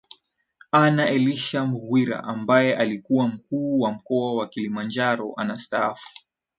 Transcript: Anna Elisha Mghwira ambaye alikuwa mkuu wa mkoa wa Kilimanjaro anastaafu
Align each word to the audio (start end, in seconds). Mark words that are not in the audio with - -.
Anna 0.71 1.05
Elisha 1.09 1.65
Mghwira 1.65 2.23
ambaye 2.23 2.75
alikuwa 2.75 3.27
mkuu 3.27 3.79
wa 3.79 3.91
mkoa 3.91 4.35
wa 4.35 4.47
Kilimanjaro 4.47 5.33
anastaafu 5.37 6.09